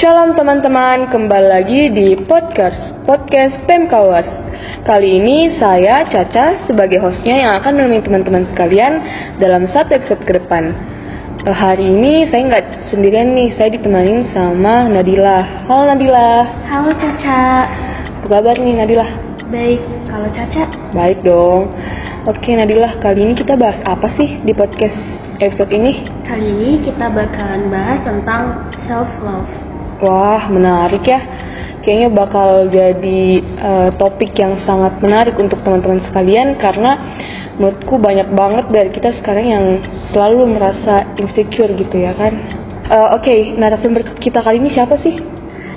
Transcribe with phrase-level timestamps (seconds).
[0.00, 4.32] Shalom teman-teman, kembali lagi di podcast podcast Pemkawers.
[4.80, 8.96] Kali ini saya Caca sebagai hostnya yang akan menemani teman-teman sekalian
[9.36, 10.72] dalam satu episode ke depan.
[11.44, 15.68] Eh, hari ini saya nggak sendirian nih, saya ditemani sama Nadila.
[15.68, 17.68] Halo Nadila, Halo Caca,
[18.24, 19.04] apa kabar nih Nadila?
[19.52, 19.84] baik.
[20.08, 20.64] Kalau Caca,
[20.96, 21.76] Baik dong.
[22.24, 24.96] Oke Nadila, kali ini kita bahas apa sih di podcast
[25.44, 26.08] episode ini?
[26.24, 29.69] kali ini kita bakalan bahas tentang self love.
[30.00, 31.20] Wah, menarik ya.
[31.80, 36.96] Kayaknya bakal jadi eh, topik yang sangat menarik untuk teman-teman sekalian karena
[37.56, 39.64] menurutku banyak banget dari kita sekarang yang
[40.12, 42.32] selalu merasa insecure gitu ya kan.
[42.88, 45.16] Eh, Oke, narasumber kita kali ini siapa sih?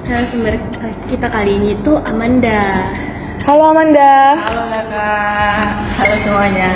[0.04, 0.60] Narasumber
[1.08, 2.80] kita kali ini tuh Amanda.
[3.44, 5.68] Halo Amanda, Halo kakak,
[6.00, 6.72] halo semuanya.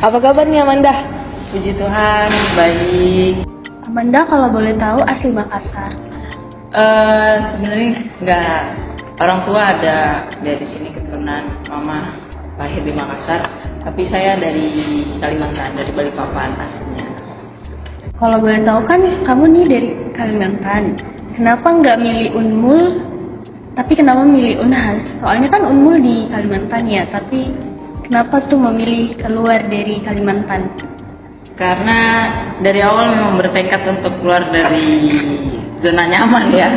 [0.00, 0.96] apa kabar nih Amanda?
[1.52, 3.44] Puji Tuhan, baik.
[3.84, 5.92] Amanda kalau boleh tahu asli Makassar.
[6.68, 8.60] Eh sebenarnya nggak
[9.24, 12.12] orang tua ada dari sini keturunan mama
[12.60, 13.48] lahir di Makassar,
[13.88, 17.08] tapi saya dari Kalimantan, dari Balikpapan aslinya.
[18.20, 20.92] Kalau boleh tahu kan kamu nih dari Kalimantan.
[21.32, 23.00] Kenapa nggak milih Unmul?
[23.72, 25.00] Tapi kenapa milih Unhas?
[25.24, 27.48] Soalnya kan Unmul di Kalimantan ya, tapi
[28.04, 30.68] kenapa tuh memilih keluar dari Kalimantan?
[31.56, 32.28] Karena
[32.60, 34.84] dari awal memang bertekad untuk keluar dari
[35.80, 36.68] zona nyaman ya,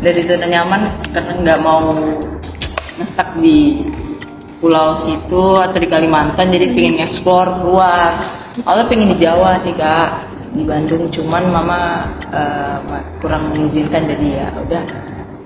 [0.00, 1.94] dari zona nyaman karena nggak mau
[2.98, 3.86] ngestak di
[4.62, 8.10] pulau situ atau di Kalimantan jadi pengen eksplor keluar
[8.64, 10.32] awalnya pengen di Jawa sih kak.
[10.54, 12.06] Di Bandung cuman mama
[12.86, 14.82] ma- kurang mengizinkan jadi ya udah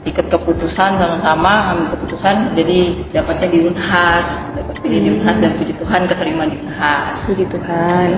[0.08, 2.78] ikut keputusan sama-sama ambil keputusan jadi
[3.12, 8.08] dapatnya di Unhas dapat pilih di Unhas dan puji Tuhan keterima di Unhas Puji Tuhan.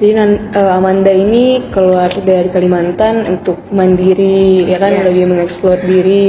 [0.00, 5.10] Jadi eh, Amanda ini keluar dari Kalimantan untuk mandiri, ya kan Iya.
[5.10, 6.24] lebih mengeksplor diri.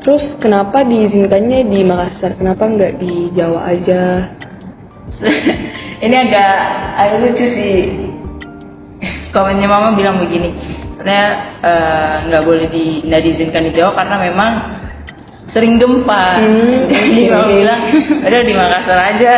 [0.00, 2.36] Terus kenapa diizinkannya di Makassar?
[2.36, 4.32] Kenapa nggak di Jawa aja?
[6.04, 6.52] ini agak
[6.96, 7.76] agak lucu sih
[9.30, 10.50] komennya mama bilang begini
[11.00, 11.26] katanya
[11.64, 14.50] eh, nggak boleh di nggak diizinkan di Jawa karena memang
[15.50, 17.54] sering gempa Hmm, jadi mama oke.
[17.58, 17.80] bilang
[18.22, 19.34] udah di Makassar aja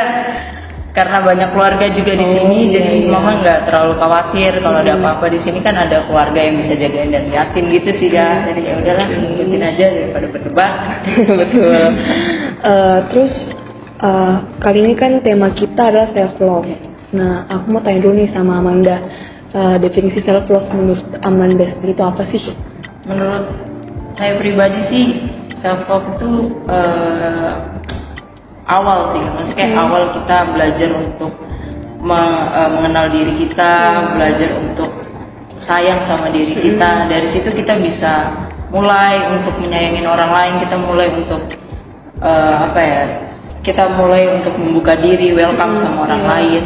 [0.93, 3.09] karena banyak keluarga juga di Oh, sini iya, jadi iya.
[3.09, 7.09] mama nggak terlalu khawatir kalau ada apa-apa di sini kan ada keluarga yang bisa jagain
[7.09, 10.73] dan liatin gitu sih ya jadi ya udahlah ikutin aja daripada berdebat
[11.41, 11.73] Betul.
[12.61, 13.33] Eh, terus
[13.99, 16.69] eh, kali ini kan tema kita adalah self love.
[17.13, 19.01] Nah, aku mau tanya dulu nih sama Amanda.
[19.53, 22.41] Eh, definisi self love menurut Amanda sendiri itu apa sih?
[23.05, 23.45] menurut
[24.17, 25.05] saya pribadi sih
[25.61, 27.53] self love itu eh,
[28.65, 29.21] awal sih.
[29.21, 31.33] Maksudnya kayak awal kita belajar untuk
[32.01, 33.73] me- eh, mengenal diri kita
[34.17, 34.89] belajar untuk
[35.69, 37.13] sayang sama diri kita.
[37.13, 38.13] Dari situ kita bisa
[38.73, 41.43] mulai untuk menyayangin orang lain kita mulai untuk
[42.25, 43.03] eh, apa ya
[43.61, 46.63] kita mulai untuk membuka diri welcome sama orang lain.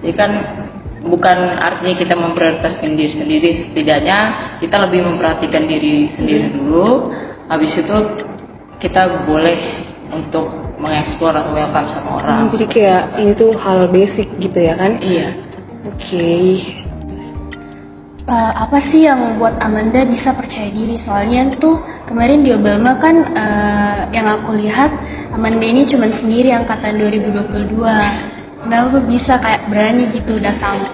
[0.00, 0.59] Jadi kan
[1.00, 4.18] bukan artinya kita memprioritaskan diri sendiri setidaknya
[4.60, 7.08] kita lebih memperhatikan diri sendiri dulu
[7.48, 7.96] habis itu
[8.80, 9.58] kita boleh
[10.10, 14.74] untuk mengeksplor atau welcome sama orang Hmm, jadi kayak ini tuh hal basic gitu ya
[14.76, 14.98] kan?
[15.00, 15.32] iya
[15.80, 16.60] Oke.
[18.30, 21.00] Eh, apa sih yang membuat Amanda bisa percaya diri?
[21.02, 24.92] Soalnya tuh kemarin di Obama kan eh, yang aku lihat
[25.32, 27.80] Amanda ini cuma sendiri angkatan 2022.
[28.60, 30.84] Kenapa bisa kayak berani gitu datang?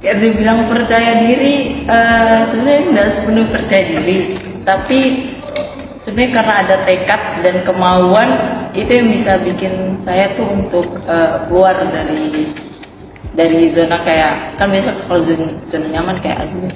[0.00, 4.18] ya dibilang percaya diri eh, sebenarnya nggak sepenuh percaya diri.
[4.64, 4.98] Tapi
[6.04, 8.28] sebenarnya karena ada tekad dan kemauan
[8.72, 12.48] itu yang bisa bikin saya tuh untuk eh, keluar dari
[13.36, 16.72] dari zona kayak kan biasa kalau zona, zona nyaman kayak aduh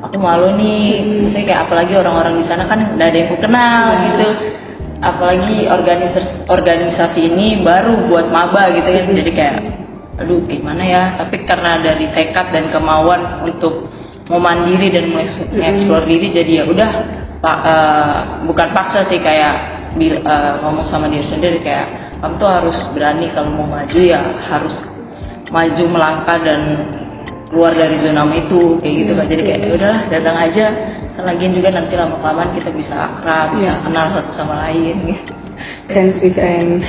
[0.00, 1.04] aku malu nih.
[1.28, 4.28] Misalnya kayak apalagi orang-orang di sana kan nggak ada yang aku kenal gitu
[5.04, 9.56] apalagi organisasi organisasi ini baru buat maba gitu kan jadi kayak
[10.14, 11.02] aduh gimana ya?
[11.20, 13.90] Tapi karena dari tekad dan kemauan untuk
[14.30, 16.90] mau mandiri dan mengeksplor diri jadi ya udah
[17.44, 18.18] pak eh,
[18.48, 23.52] bukan paksa sih kayak eh, ngomong sama diri sendiri kayak kamu tuh harus berani kalau
[23.52, 24.74] mau maju ya harus
[25.52, 26.60] maju melangkah dan
[27.54, 30.66] keluar dari zona itu kayak gitu kan jadi kayak ya udahlah datang aja
[31.14, 33.74] kan lagian juga nanti lama kelamaan kita bisa akrab bisa Iya.
[33.86, 35.32] kenal satu sama lain gitu.
[36.18, 36.82] Sih keren.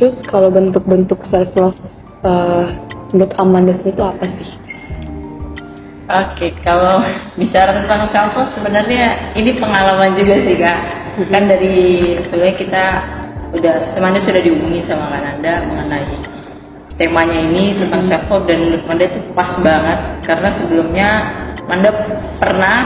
[0.00, 1.76] Terus kalau bentuk-bentuk self love
[3.12, 4.50] menurut Amanda sendiri itu apa sih?
[6.04, 7.04] Oke, kalau
[7.40, 10.80] bicara tentang self love sebenarnya ini pengalaman juga sih kak.
[11.28, 11.76] Kan dari
[12.24, 12.84] sebenarnya kita
[13.54, 16.33] udah semuanya sudah dihubungi sama Kananda mengenai
[16.94, 21.08] temanya ini tentang self love dan menurut Manda itu pas banget karena sebelumnya
[21.64, 21.90] Manda
[22.38, 22.76] pernah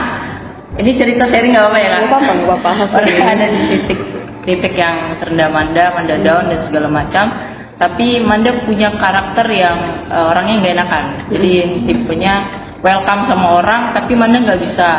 [0.79, 1.99] ini cerita sharing nggak apa-apa ya kak?
[1.99, 2.95] Nggak apa-apa, apa-apa.
[3.03, 3.99] Pernah ada di titik
[4.47, 7.25] titik yang terendah Manda, Manda down dan segala macam.
[7.75, 9.77] Tapi Manda punya karakter yang
[10.07, 11.03] eh, orangnya nggak enakan.
[11.35, 11.51] Jadi
[11.83, 12.33] tipenya
[12.79, 14.89] welcome sama orang, tapi Manda nggak bisa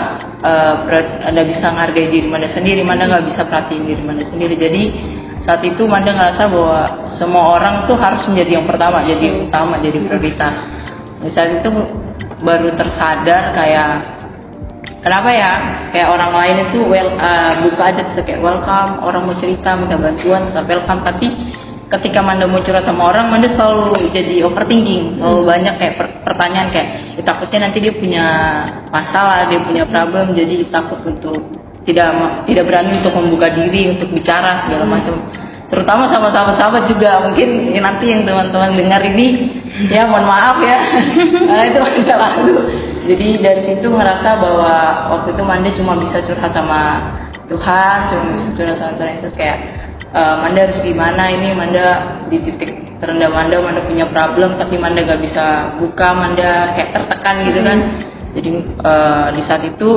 [0.45, 4.55] eh, per- nggak bisa ngargai diri Manda sendiri, Manda nggak bisa perhatiin diri Manda sendiri.
[4.61, 4.83] Jadi
[5.51, 6.87] saat itu Manda ngerasa bahwa
[7.19, 10.55] semua orang tuh harus menjadi yang pertama, jadi utama, jadi prioritas.
[11.35, 11.69] Saat itu
[12.39, 13.91] baru tersadar kayak
[15.03, 15.51] kenapa ya
[15.91, 19.97] kayak orang lain itu well uh, buka aja tuh kayak welcome orang mau cerita minta
[20.01, 21.29] bantuan tetap welcome tapi
[21.91, 26.69] ketika Manda mau curhat sama orang Manda selalu jadi overthinking selalu banyak kayak per- pertanyaan
[26.73, 26.89] kayak
[27.21, 28.25] "Ya, takutnya nanti dia punya
[28.89, 31.37] masalah dia punya problem jadi takut untuk
[31.91, 32.11] tidak
[32.47, 35.15] tidak berani untuk membuka diri untuk bicara segala macam.
[35.71, 39.27] Terutama sama sahabat-sahabat juga mungkin ya nanti yang teman-teman dengar ini
[39.95, 40.79] ya mohon maaf ya.
[41.51, 44.75] Nah, itu masa lalu jadi dari situ ngerasa bahwa
[45.17, 47.01] waktu itu Manda cuma bisa curhat sama
[47.51, 49.11] Tuhan cuma bisa curhat sama Tuhan.
[49.19, 49.59] Yesus kayak
[50.15, 51.23] "Eh, Manda harus gimana?
[51.27, 51.99] Ini Manda
[52.31, 52.71] di titik
[53.03, 57.79] terendah Manda Manda punya problem tapi Manda gak bisa buka Manda kayak tertekan gitu kan.
[58.31, 59.89] Jadi eh, di saat itu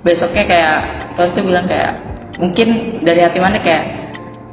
[0.00, 0.78] besoknya kayak
[1.16, 1.92] Tuhan tuh bilang kayak
[2.40, 2.68] mungkin
[3.04, 3.84] dari hati Manda kayak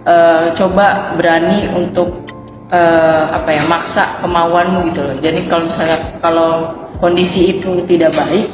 [0.04, 2.28] eh, coba berani untuk
[2.72, 5.16] eh, apa ya maksa kemauanmu gitu loh.
[5.24, 6.52] Jadi kalau misalnya kalau
[7.00, 8.48] kondisi itu tidak baik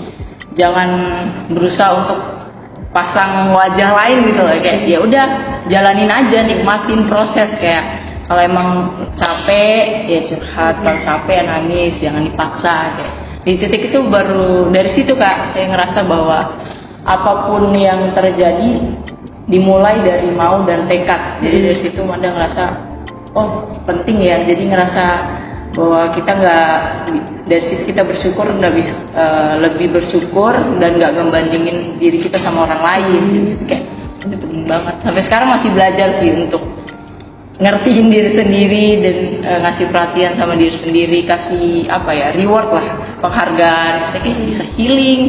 [0.54, 0.90] jangan
[1.50, 2.20] berusaha untuk
[2.94, 4.54] pasang wajah lain gitu loh.
[4.62, 5.26] Kayak ya udah
[5.68, 7.50] jalanin aja nikmatin proses.
[7.58, 8.70] Kayak kalau emang
[9.18, 10.78] capek ya curhat.
[10.78, 11.94] Kalau capek ya nangis.
[11.98, 13.14] Jangan dipaksa kayak.
[13.44, 16.40] Di titik itu baru dari situ kak saya ngerasa bahwa
[17.04, 18.80] apa pun yang terjadi
[19.48, 21.40] dimulai dari mau dan tekad.
[21.44, 22.64] Jadi dari situ Manda ngerasa
[23.36, 24.40] oh penting ya.
[24.40, 25.06] Jadi ngerasa
[25.74, 26.70] bahwa kita nggak
[27.50, 32.66] dari situ kita bersyukur nggak bisa eh, lebih bersyukur dan nggak ngebandingin diri kita sama
[32.70, 33.22] orang lain.
[33.36, 33.84] Jadi kayak
[34.24, 34.96] ini penting banget.
[35.04, 36.64] Sampai sekarang masih belajar sih untuk
[37.54, 42.86] ngertiin diri sendiri dan eh, ngasih perhatian sama diri sendiri kasih apa ya reward lah
[43.22, 43.94] penghargaan.
[44.10, 45.22] Saya kayak bisa healing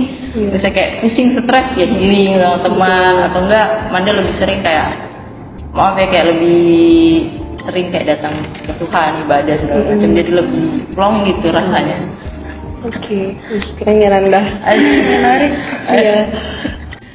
[0.48, 3.68] bisa kayak pusing stres ya healing sama teman atau enggak.
[3.92, 4.88] Manda lebih sering kayak
[5.76, 6.64] maaf ya kayak lebih
[7.64, 10.10] sering kayak datang ke Tuhan ibadah segala macam.
[10.16, 10.66] Jadi lebih
[10.96, 11.98] long gitu rasanya.
[12.84, 14.40] Oke, Ih, keren ya Nanda.
[14.76, 15.52] menarik.
[15.88, 16.16] Iya.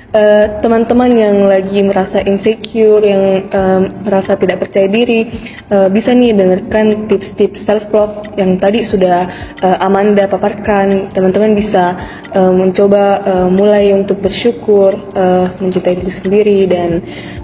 [0.10, 5.30] Eh, teman-teman yang lagi merasa insecure, yang em, merasa tidak percaya diri,
[5.70, 9.30] eh, bisa nih dengarkan tips-tips self love yang tadi sudah
[9.62, 11.14] eh, Amanda paparkan.
[11.14, 11.94] Teman-teman bisa
[12.26, 16.90] eh, mencoba eh, mulai untuk bersyukur, eh, mencintai diri sendiri dan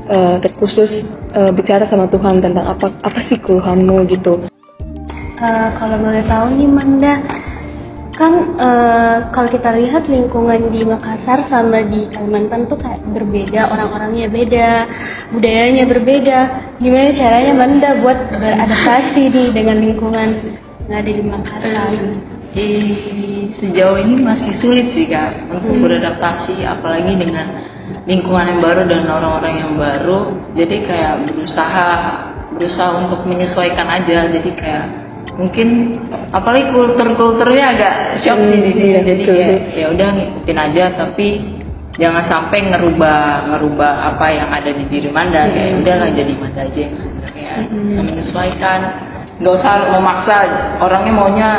[0.10, 1.06] eh, terkhusus
[1.38, 4.42] eh, bicara sama Tuhan tentang apa apa sih keluhanmu gitu.
[5.38, 7.14] Eh, kalau boleh tahu nih Manda,
[8.16, 14.32] kan eh, kalau kita lihat lingkungan di Makassar sama di Kalimantan tuh kayak berbeda, orang-orangnya
[14.32, 14.70] beda,
[15.36, 16.40] budayanya berbeda.
[16.80, 20.30] Gimana caranya Manda buat beradaptasi nih dengan lingkungan
[20.88, 21.92] yang ada di Makassar?
[22.56, 27.52] Eh, sejauh ini masih sulit sih kak untuk beradaptasi apalagi dengan
[28.08, 30.20] lingkungan yang baru dan orang-orang yang baru
[30.56, 31.92] jadi kayak berusaha
[32.56, 34.86] berusaha untuk menyesuaikan aja jadi kayak
[35.36, 35.92] mungkin
[36.32, 37.94] apalagi kultur-kulturnya agak
[38.24, 39.36] shock sih di sini iya, jadi betul.
[39.36, 41.28] kayak ya udah ngikutin aja tapi
[41.96, 43.20] jangan sampai ngerubah
[43.52, 45.48] ngerubah apa yang ada di diri Manda.
[45.52, 47.52] Kayak udahlah jadi Manda aja yang sebenarnya.
[47.72, 48.80] Bisa menyesuaikan.
[49.36, 50.38] Nggak usah memaksa
[50.80, 51.50] orangnya maunya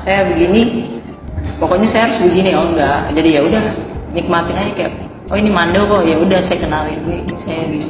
[0.00, 0.96] saya begini
[1.60, 2.56] pokoknya saya harus begini.
[2.56, 3.64] Oh enggak jadi ya udah
[4.16, 4.92] nikmatin aja kayak
[5.28, 6.02] oh ini Mando kok.
[6.08, 7.88] Ya udah saya kenalin ini, saya gini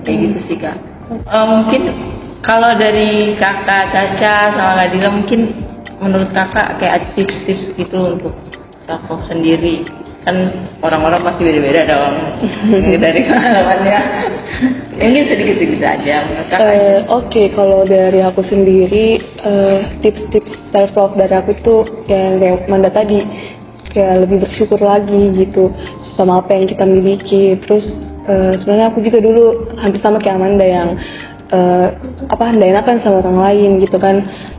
[0.00, 0.76] kayak gitu sih kak.
[1.10, 1.82] Eh, mungkin
[2.40, 5.52] kalau dari kakak Caca sama Nadila mungkin
[6.00, 8.34] menurut kakak kayak tips-tips gitu untuk
[8.88, 9.84] self love sendiri.
[10.20, 10.52] Kan
[10.84, 12.16] orang-orang pasti beda-beda dong.
[13.08, 14.00] Dari pengalamannya.
[15.00, 16.68] Mungkin sedikit-sedikit aja menurut kakak.
[16.76, 22.68] Eh, Oke, kalau dari aku sendiri eh, tips-tips self love dari aku tuh yang kayak
[22.68, 23.24] Manda tadi
[23.96, 25.72] kayak lebih bersyukur lagi gitu
[26.20, 27.56] sama apa yang kita miliki.
[27.64, 27.88] Terus
[28.28, 29.44] eh, sebenarnya aku juga dulu
[29.80, 31.00] hampir sama kayak Amanda yang
[31.50, 31.88] eh,
[32.30, 34.16] apa nggak enakan sama orang lain gitu kan.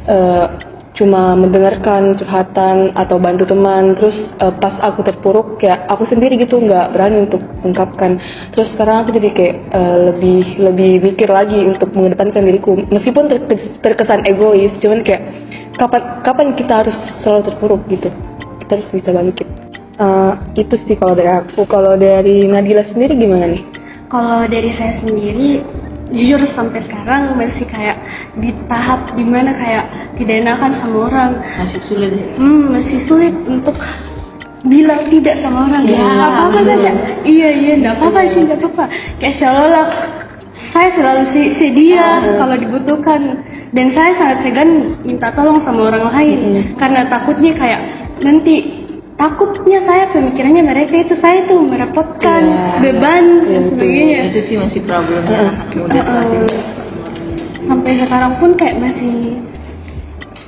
[0.07, 0.47] Eh,
[0.91, 3.95] cuma mendengarkan curhatan atau bantu teman.
[3.95, 8.19] Terus eh, pas aku terpuruk kayak aku sendiri gitu nggak berani untuk ungkapkan.
[8.51, 12.75] Terus sekarang aku jadi kayak eh, lebih lebih mikir lagi untuk mengedepankan diriku.
[12.91, 15.23] Meskipun ter- terkesan egois cuman kayak
[15.79, 18.09] kapan kapan kita harus selalu terpuruk gitu.
[18.61, 19.47] Kita harus bisa bangkit.
[20.01, 21.61] Eh, itu sih kalau dari aku.
[21.69, 23.61] Kalau dari Nadila sendiri gimana nih?
[24.09, 25.63] Kalau dari saya sendiri,
[26.11, 27.97] jujur sampai sekarang masih kayak
[28.37, 29.85] di tahap di mana kayak
[30.19, 31.31] tidak enakan sama orang.
[31.39, 32.25] masih sulit ya?
[32.37, 33.75] Hmm, masih sulit untuk
[34.67, 35.83] bilang tidak sama orang.
[35.87, 36.91] Ya apa apa saja
[37.25, 38.85] iya iya enggak apa apa sih enggak apa apa
[39.17, 39.87] kayak seolah-olah
[40.71, 42.05] saya selalu se- sedia
[42.37, 43.21] kalau dibutuhkan.
[43.71, 44.69] Dan saya sangat segan
[45.07, 46.39] minta tolong sama orang lain.
[46.75, 47.81] Karena takutnya kayak
[48.19, 48.80] nanti
[49.21, 52.81] takutnya saya pemikirannya mereka itu saya tuh merepotkan Iya.
[52.81, 53.77] beban Iya, dan betul.
[53.77, 55.45] sebagainya itu sih masih problemnya Heeh.
[55.47, 56.41] anak muda saat Heeh.
[56.41, 56.57] ini
[57.61, 59.13] sampai sekarang pun kayak masih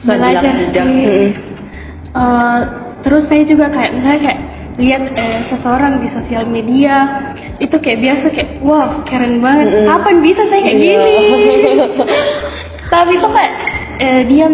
[0.01, 0.82] Susah belajar sih.
[0.82, 1.27] Mm-mm.
[2.13, 2.62] Eh,
[3.01, 4.39] terus saya juga kayak misalnya kayak
[4.74, 6.96] lihat eh, seseorang di sosial media
[7.58, 9.86] itu kayak biasa kayak wah keren banget Mm-mm.
[9.88, 10.98] kapan bisa saya kayak Iya.
[10.98, 11.74] gini
[12.94, 13.53] tapi kok kayak
[14.00, 14.46] eh, dia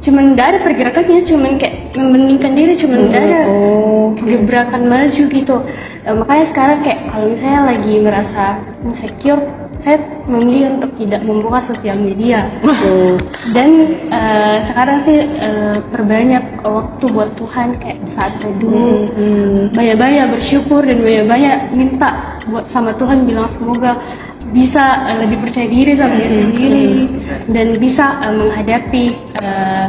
[0.00, 5.56] cuman nggak ada pergerakannya cuman kayak membandingkan diri cuman nggak ada Oh, gebrakan maju gitu
[6.00, 8.44] Eh, makanya sekarang kayak kalau misalnya lagi merasa
[8.80, 9.44] insecure
[9.80, 13.16] saya memilih untuk tidak membuka sosial media oh.
[13.52, 13.68] dan
[14.08, 19.68] eh, sekarang sih eh, perbanyak waktu buat Tuhan kayak saat teduh Hmm.
[19.76, 23.92] banyak-banyak bersyukur dan banyak-banyak minta buat sama Tuhan bilang semoga
[24.50, 26.86] bisa eh, lebih percaya diri sama diri sendiri
[27.54, 29.04] dan bisa eh, menghadapi
[29.40, 29.86] eh,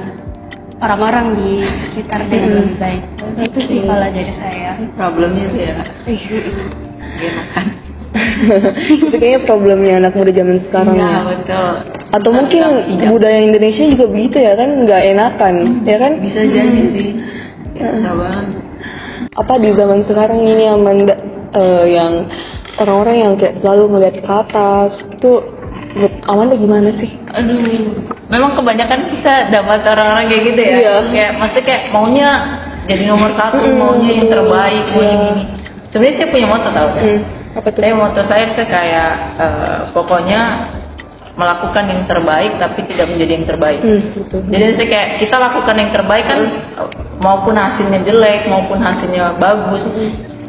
[0.82, 1.52] orang-orang di
[1.90, 3.02] sekitar dengan lebih baik.
[3.42, 4.72] Itu sih kalau dari saya.
[4.98, 5.76] Problemnya sih ya.
[7.22, 7.68] Enakan
[8.92, 11.22] itu kayaknya problemnya anak muda zaman sekarang Iya ya.
[11.24, 11.72] betul.
[12.12, 13.08] Atau mungkin Tidak.
[13.08, 15.54] budaya Indonesia juga begitu ya kan, nggak enakan,
[15.88, 16.14] ya kan?
[16.20, 17.10] bisa jadi sih.
[17.72, 18.46] Bisa banget.
[19.40, 21.16] Apa di zaman sekarang ini Amanda
[21.56, 22.28] eh, yang
[22.82, 25.32] orang-orang yang kayak selalu melihat ke atas itu
[25.92, 27.10] menurut Amanda gimana sih?
[27.30, 27.60] aduh
[28.28, 30.94] memang kebanyakan kita dapat orang-orang kayak gitu ya Iya.
[31.10, 32.30] kayak maksudnya kayak maunya
[32.88, 33.76] jadi nomor satu Mm.
[33.76, 35.24] maunya yang terbaik maunya Iya.
[35.26, 35.44] gini
[35.92, 37.20] sebenarnya saya punya moto tau kan Hmm,
[37.52, 37.82] apa tuh?
[37.82, 40.42] saya moto saya tuh kayak eh, pokoknya
[41.32, 44.36] melakukan yang terbaik tapi tidak menjadi yang terbaik Hmm, gitu.
[44.48, 46.40] jadi saya kayak kita lakukan yang terbaik kan
[47.20, 49.84] maupun hasilnya jelek maupun hasilnya bagus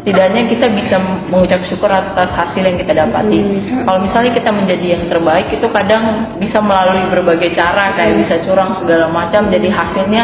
[0.02, 0.98] setidaknya kita bisa
[1.30, 3.62] mengucap syukur atas hasil yang kita dapati.
[3.86, 8.74] Kalau misalnya kita menjadi yang terbaik itu kadang bisa melalui berbagai cara kayak bisa curang
[8.82, 9.46] segala macam.
[9.46, 10.22] Jadi hasilnya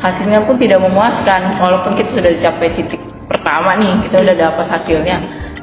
[0.00, 5.16] hasilnya pun tidak memuaskan walaupun kita sudah capai titik pertama nih kita udah dapat hasilnya.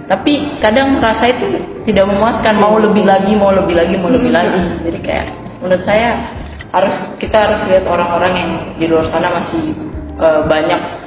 [0.06, 1.58] Tapi kadang rasa itu
[1.90, 4.62] tidak memuaskan mau lebih lagi mau lebih lagi mau lebih lagi.
[4.86, 5.26] Jadi kayak
[5.58, 6.38] menurut saya
[6.70, 9.74] harus kita harus lihat orang-orang yang di luar sana masih
[10.22, 11.05] eh, banyak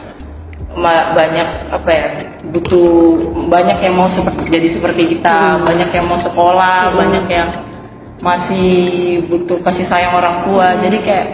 [1.15, 2.07] banyak apa ya
[2.49, 3.19] butuh
[3.51, 7.49] banyak yang mau seperti jadi seperti kita banyak yang mau sekolah banyak yang
[8.23, 10.75] masih butuh kasih sayang orang tua.
[10.83, 11.27] Jadi kayak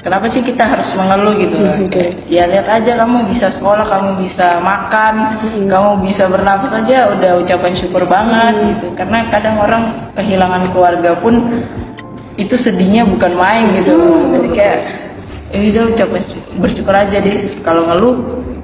[0.00, 1.56] kenapa sih kita harus mengeluh gitu?
[1.56, 1.88] Hmm,
[2.28, 5.14] ya lihat aja kamu bisa sekolah kamu bisa makan
[5.68, 8.86] kamu bisa bernafas aja udah ucapan syukur banget gitu.
[8.96, 9.82] Karena kadang orang
[10.16, 11.34] kehilangan keluarga pun
[12.36, 13.96] itu sedihnya bukan main gitu.
[14.36, 14.78] Jadi kayak
[15.54, 16.22] ini udah ucapan
[16.58, 18.16] bersyukur aja deh kalau ngeluh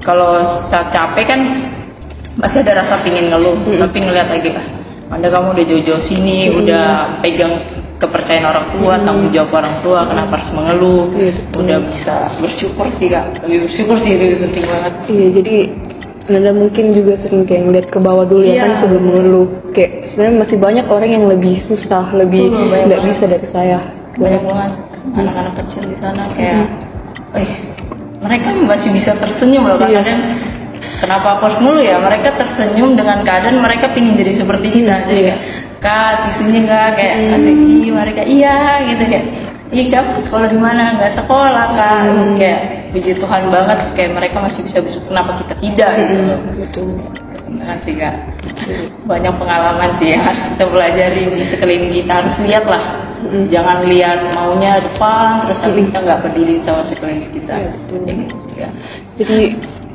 [0.03, 0.29] kalau
[0.67, 1.39] saat capek kan
[2.35, 3.55] masih ada rasa pingin ngeluh.
[3.79, 4.65] Tapi ngeliat lagi ah
[5.13, 7.53] anda kamu udah jauh-jauh sini udah pegang
[8.01, 11.03] kepercayaan orang tua tanggung jawab orang tua kenapa harus mengeluh?
[11.13, 11.59] Betul.
[11.61, 13.25] udah bisa bersyukur sih kak.
[13.45, 14.93] Lebih bersyukur sih lebih penting banget.
[15.07, 15.55] Iya, jadi
[16.23, 18.63] Anda mungkin juga sering kayak ngeliat ke bawah dulu ya Iya.
[18.63, 19.47] kan sebelum mengeluh.
[19.75, 23.79] Kayak sebenarnya masih banyak orang yang lebih susah, lebih banyak nggak bisa dari saya.
[24.13, 24.71] banyak banget
[25.11, 26.63] anak-anak kecil di sana kayak
[27.35, 27.49] eh
[28.23, 29.99] mereka masih bisa tersenyum loh Iya.
[29.99, 30.19] kadang
[31.03, 35.19] kenapa aku harus mulu ya mereka tersenyum dengan keadaan mereka pingin jadi seperti kita jadi
[35.19, 35.35] Iya.
[35.35, 35.39] kayak
[35.83, 38.55] kak tisunya nggak kayak asik iya mereka iya
[38.87, 39.25] gitu kayak
[39.73, 42.37] iya kamu sekolah di mana nggak sekolah kak Hmm.
[42.37, 42.59] kayak
[42.93, 46.87] puji Tuhan banget kayak mereka masih bisa bersyukur kenapa kita tidak gitu Hmm, betul.
[47.43, 48.15] Terima kasih kak
[49.03, 52.83] banyak pengalaman sih yang harus kita pelajari di sekeliling kita harus lihat lah
[53.23, 53.47] Mm.
[53.47, 58.03] jangan lihat maunya depan terus tapi kita nggak peduli sama sekeliling kita betul.
[58.03, 58.71] Ya gitu sih, Kak.
[59.15, 59.39] Jadi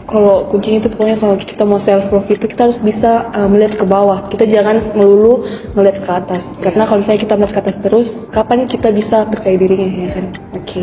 [0.08, 3.76] kalau kuncinya itu pokoknya kalau kita mau self love itu kita harus bisa uh, melihat
[3.76, 4.24] ke bawah.
[4.32, 5.44] Kita jangan melulu
[5.76, 6.42] melihat ke atas.
[6.64, 10.26] Karena kalau misalnya kita melihat ke atas terus, kapan kita bisa percaya dirinya ya kan?
[10.56, 10.80] Oke.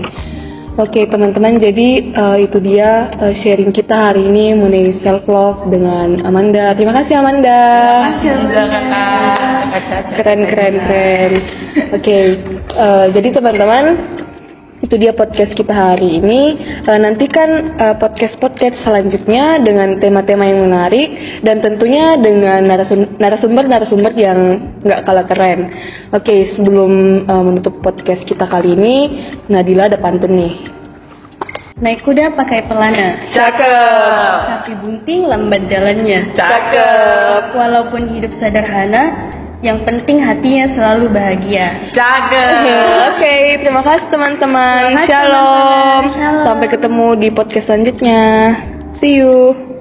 [0.75, 6.19] Oke teman-teman, jadi uh, itu dia uh, sharing kita hari ini mengenai self love dengan
[6.27, 6.75] Amanda.
[6.75, 7.59] Terima kasih Amanda.
[7.63, 9.81] Terima kasih juga kakak.
[10.19, 11.31] Keren keren keren.
[11.95, 12.15] Oke,
[12.75, 13.83] uh, jadi teman-teman
[14.85, 16.41] itu dia podcast kita hari ini.
[16.85, 24.39] Eh, nantikan podcast podcast selanjutnya dengan tema-tema yang menarik dan tentunya dengan narasum- narasumber-narasumber yang
[24.85, 25.59] nggak kalah keren.
[26.13, 26.91] Oke, sebelum
[27.25, 28.95] eh, menutup podcast kita kali ini,
[29.49, 30.53] Nadila ada pantun nih.
[31.75, 34.39] Naik kuda pakai pelana, Cakep.
[34.47, 36.31] sapi bunting lambat jalannya.
[36.31, 37.51] Cakep.
[37.51, 39.27] Walaupun hidup sederhana,
[39.65, 41.89] yang penting hatinya selalu bahagia.
[41.97, 42.61] Cakep.
[43.09, 44.93] Oke, terima kasih teman-teman.
[45.09, 45.09] Shalom.
[45.09, 46.03] teman-teman.
[46.13, 46.45] Shalom.
[46.45, 48.21] Sampai ketemu di podcast selanjutnya.
[49.01, 49.74] See you.